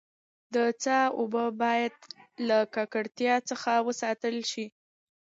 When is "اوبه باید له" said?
1.19-2.57